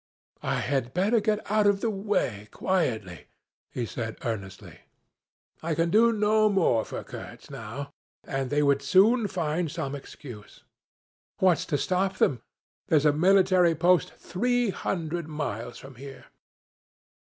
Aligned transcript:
'I 0.41 0.55
had 0.61 0.93
better 0.95 1.19
get 1.19 1.51
out 1.51 1.67
of 1.67 1.79
the 1.81 1.91
way 1.91 2.47
quietly,' 2.49 3.27
he 3.69 3.85
said, 3.85 4.17
earnestly. 4.25 4.79
'I 5.61 5.75
can 5.75 5.89
do 5.91 6.11
no 6.11 6.49
more 6.49 6.83
for 6.83 7.03
Kurtz 7.03 7.51
now, 7.51 7.91
and 8.23 8.49
they 8.49 8.63
would 8.63 8.81
soon 8.81 9.27
find 9.27 9.69
some 9.69 9.93
excuse. 9.93 10.63
What's 11.37 11.65
to 11.67 11.77
stop 11.77 12.17
them? 12.17 12.41
There's 12.87 13.05
a 13.05 13.13
military 13.13 13.75
post 13.75 14.11
three 14.13 14.71
hundred 14.71 15.27
miles 15.27 15.77
from 15.77 15.93
here.' 15.93 16.25